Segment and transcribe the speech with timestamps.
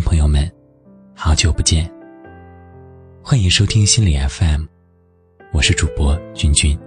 [0.00, 0.50] 朋友们，
[1.14, 1.90] 好久不见！
[3.22, 4.64] 欢迎收听心理 FM，
[5.52, 6.78] 我是主播君君。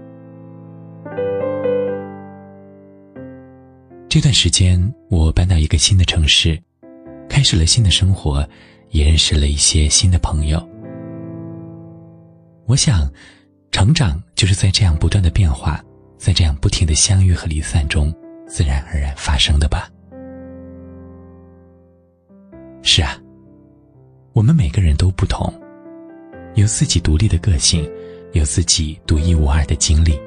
[4.10, 6.60] 这段时间，我搬到一个新的城市，
[7.30, 8.48] 开始了新的生活，
[8.90, 10.68] 也认识了一些新的朋友。
[12.66, 13.10] 我想，
[13.72, 15.84] 成长就是在这样不断的变化，
[16.18, 18.14] 在这样不停的相遇和离散中，
[18.48, 19.90] 自然而然发生的吧。
[22.86, 23.18] 是啊，
[24.34, 25.52] 我们每个人都不同，
[26.56, 27.90] 有自己独立的个性，
[28.34, 30.20] 有自己独一无二的经历。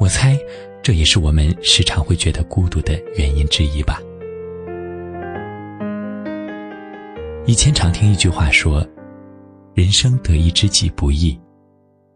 [0.00, 0.36] 我猜，
[0.82, 4.00] 这也是我们时常会觉得孤独的原因之一吧。
[7.46, 8.84] 以前常听一句话说
[9.74, 11.40] ：“人生得一知己不易，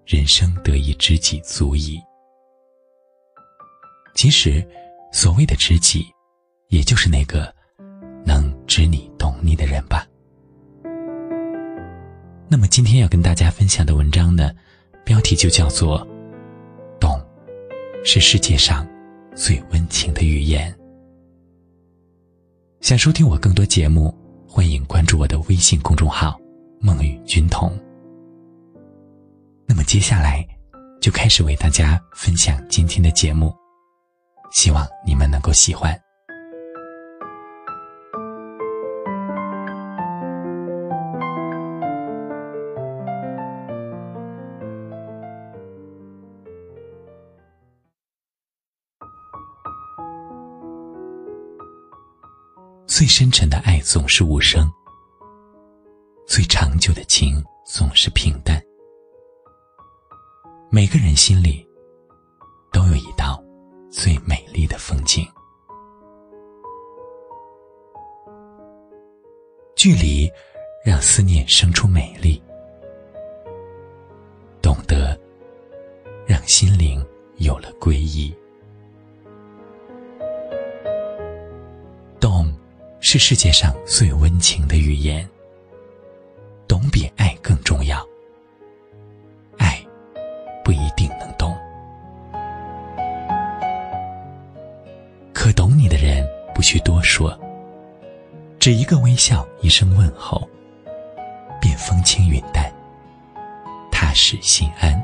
[0.05, 1.97] 人生得一知己足矣。”
[4.17, 4.67] 其实，
[5.13, 6.05] 所谓的知己，
[6.71, 7.57] 也就是那个。
[8.29, 10.07] 能知你懂你的人吧。
[12.47, 14.53] 那么今天要跟大家分享的文章呢，
[15.03, 16.07] 标题就叫做
[17.01, 17.19] “懂，
[18.05, 18.87] 是世界上
[19.35, 20.73] 最温情的语言”。
[22.83, 24.15] 想收听我更多节目，
[24.47, 26.39] 欢迎关注我的微信公众号
[26.81, 27.73] “梦与君同”。
[29.67, 30.47] 那么接下来
[31.01, 33.55] 就开始为大家分享今天的节目，
[34.53, 35.99] 希望你们能够喜欢。
[52.99, 54.69] 最深沉的爱总是无声，
[56.27, 58.61] 最长久的情总是平淡。
[60.69, 61.65] 每个人心里
[62.73, 63.41] 都有一道
[63.89, 65.25] 最美丽的风景。
[69.77, 70.29] 距离
[70.85, 72.43] 让思念生出美丽，
[74.61, 75.17] 懂得
[76.27, 77.01] 让心灵
[77.37, 78.37] 有了归依。
[83.11, 85.27] 是世界上最温情的语言。
[86.67, 88.07] 懂比爱更重要。
[89.57, 89.83] 爱
[90.63, 91.57] 不一定能懂，
[95.33, 96.23] 可懂你的人
[96.55, 97.35] 不需多说，
[98.59, 100.47] 只一个微笑，一声问候，
[101.63, 102.71] 便风轻云淡，
[103.91, 105.03] 踏实心安。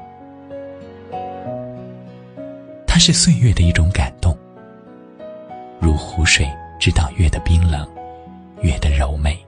[2.87, 4.37] 它是岁月的一种感动，
[5.81, 6.47] 如湖水
[6.79, 7.89] 知道月的冰冷。
[8.65, 9.39] 月的柔美，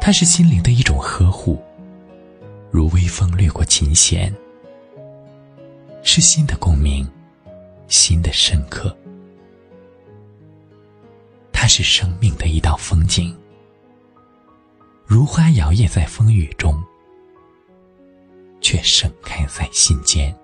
[0.00, 1.56] 它是心灵的一种呵护，
[2.68, 4.34] 如微风掠过琴弦，
[6.02, 7.08] 是心的共鸣，
[7.86, 8.94] 心的深刻。
[11.52, 13.32] 它是生命的一道风景，
[15.06, 16.74] 如花摇曳在风雨中，
[18.60, 20.36] 却盛开在心间。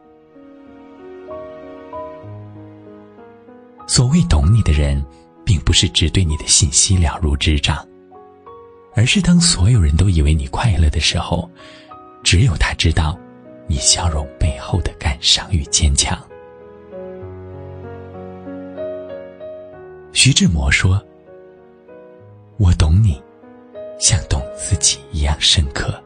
[3.88, 5.04] 所谓懂你的人。
[5.48, 7.82] 并不是只对你的信息了如指掌，
[8.94, 11.50] 而是当所有人都以为你快乐的时候，
[12.22, 13.18] 只有他知道
[13.66, 16.22] 你笑容背后的感伤与坚强。
[20.12, 21.02] 徐志摩说
[22.60, 23.18] ：“我懂你，
[23.98, 25.98] 像懂自己一样深刻。”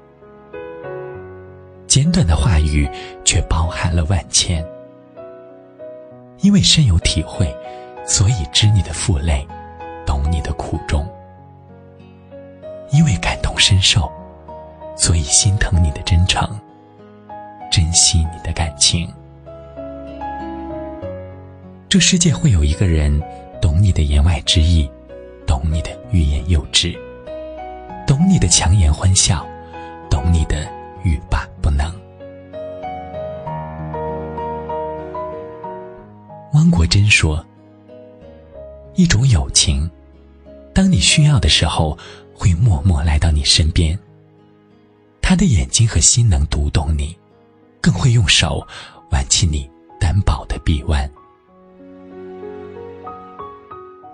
[1.88, 2.88] 简短的话语
[3.24, 4.64] 却包含了万千，
[6.42, 7.52] 因为深有体会。
[8.04, 9.46] 所以知你的负累，
[10.04, 11.06] 懂你的苦衷。
[12.90, 14.10] 因为感同身受，
[14.96, 16.46] 所以心疼你的真诚，
[17.70, 19.08] 珍惜你的感情。
[21.88, 23.22] 这世界会有一个人，
[23.60, 24.90] 懂你的言外之意，
[25.46, 26.94] 懂你的欲言又止，
[28.06, 29.46] 懂你的强颜欢笑，
[30.10, 30.66] 懂你的
[31.02, 31.90] 欲罢不能。
[36.52, 37.42] 汪国真说。
[38.94, 39.90] 一种友情，
[40.74, 41.96] 当你需要的时候，
[42.34, 43.98] 会默默来到你身边。
[45.20, 47.16] 他的眼睛和心能读懂你，
[47.80, 48.66] 更会用手
[49.10, 51.10] 挽起你单薄的臂弯。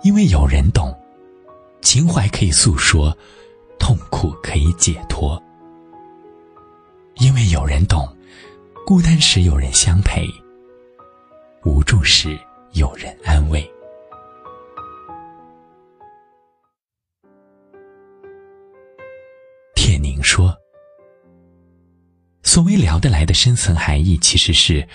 [0.01, 0.97] 因为有人懂，
[1.81, 3.15] 情怀可以诉说，
[3.77, 5.41] 痛苦可以解脱。
[7.15, 8.07] 因为有人懂，
[8.85, 10.25] 孤单时有人相陪，
[11.65, 12.39] 无助时
[12.71, 13.69] 有人安慰。
[22.69, 24.87] 微聊得来的深层含义，其实是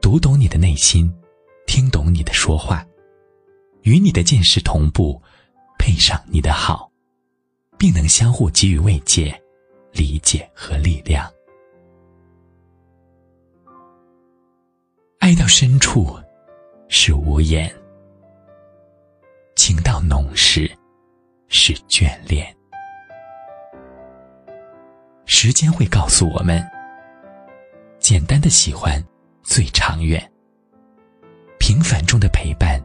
[0.00, 1.12] 读懂你的内心，
[1.66, 2.86] 听懂你的说话，
[3.82, 5.20] 与你的见识同步，
[5.80, 6.88] 配上你的好，
[7.76, 9.36] 并能相互给予慰藉、
[9.90, 11.28] 理解和力量。
[15.18, 16.16] 爱到深处
[16.88, 17.68] 是无言，
[19.56, 20.70] 情到浓时
[21.48, 22.54] 是眷恋。
[25.26, 26.64] 时间会告诉我们，
[28.10, 29.04] 简单的喜欢
[29.42, 30.18] 最长远，
[31.58, 32.82] 平凡中的陪伴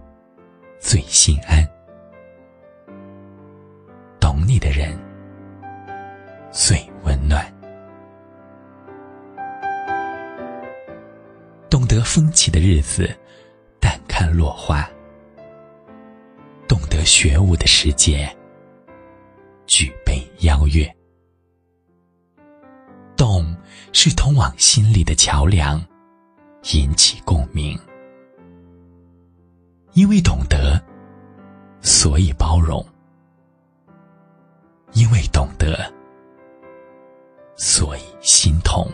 [0.82, 1.66] 最心安。
[4.20, 5.00] 懂你的人
[6.52, 7.42] 最温暖，
[11.70, 13.10] 懂得风起的日子，
[13.80, 14.84] 淡看落花；
[16.68, 18.30] 懂得学舞的时节，
[19.68, 20.94] 举杯邀月。
[23.94, 25.80] 是通往心里的桥梁，
[26.74, 27.80] 引起共鸣。
[29.94, 30.84] 因为懂得，
[31.80, 32.84] 所以包容。
[34.94, 35.92] 因为懂得，
[37.56, 38.92] 所以心痛。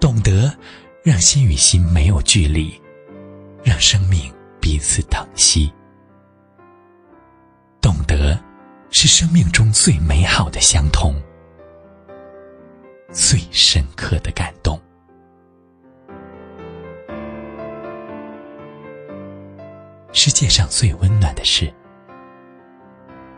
[0.00, 0.56] 懂得，
[1.02, 2.80] 让心与心没有距离，
[3.64, 5.72] 让生命彼此疼惜。
[7.80, 8.38] 懂得，
[8.90, 11.14] 是生命中最美好的相通，
[13.14, 14.76] 最深刻的感动。
[20.12, 21.72] 世界上最温暖的事。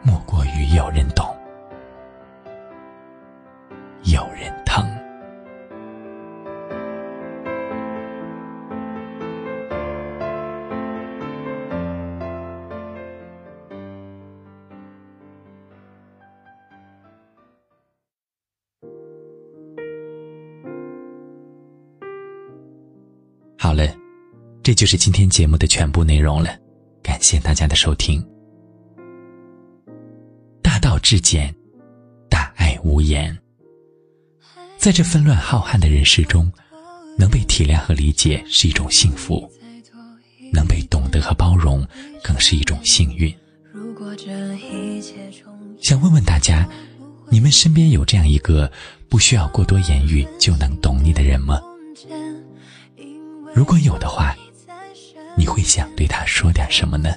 [0.03, 1.36] 莫过于有人懂，
[23.77, 23.95] 了，
[24.63, 26.59] 这就是今天节目的全部内容了，
[27.03, 28.27] 感谢大家的收听。
[30.63, 31.55] 大道至简，
[32.31, 33.37] 大爱无言。
[34.79, 36.51] 在这纷乱浩瀚的人世中，
[37.19, 39.49] 能被体谅和理解是一种幸福，
[40.53, 41.87] 能被懂得和包容
[42.23, 43.35] 更是一种幸运。
[45.81, 46.69] 想问问大家，
[47.31, 48.71] 你们身边有这样一个
[49.09, 51.61] 不需要过多言语就能懂你的人吗？
[53.57, 54.37] 如果有的话，
[55.35, 57.15] 你会想对他说点什么呢？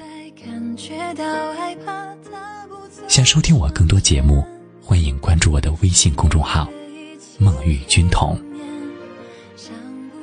[3.09, 4.47] 想收听我更多节目，
[4.81, 6.65] 欢迎关注我的微信公众号
[7.37, 8.39] “梦与君同”。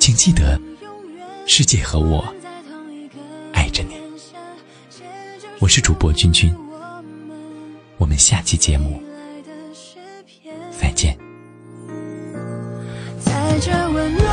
[0.00, 0.58] 请记得，
[1.46, 2.24] 世界和我
[3.52, 4.00] 爱着你。
[5.58, 6.50] 我是主播君君，
[7.98, 9.02] 我们下期节目
[10.70, 11.14] 再见。
[13.22, 14.25] 在这温暖。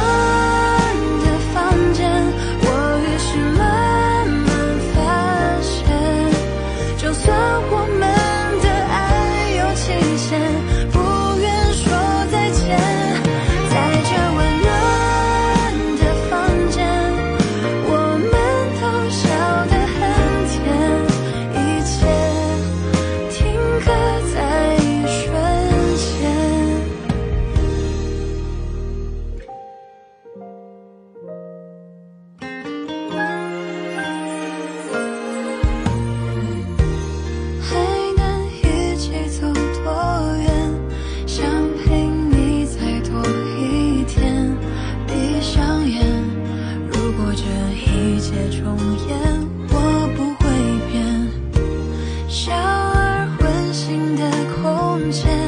[55.13, 55.42] 前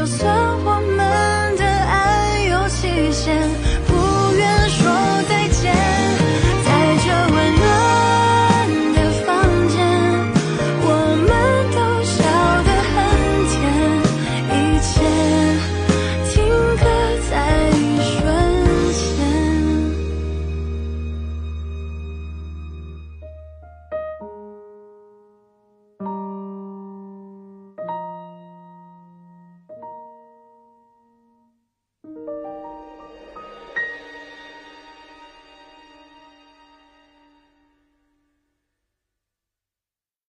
[0.00, 0.49] 就算